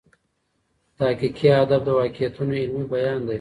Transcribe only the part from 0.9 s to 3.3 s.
تحقیقي ادب د واقعیتونو علمي بیان دئ.